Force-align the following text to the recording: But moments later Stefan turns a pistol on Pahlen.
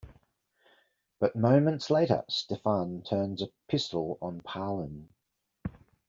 But 1.19 1.35
moments 1.35 1.91
later 1.91 2.25
Stefan 2.27 3.03
turns 3.03 3.39
a 3.43 3.51
pistol 3.67 4.17
on 4.19 4.41
Pahlen. 4.41 5.09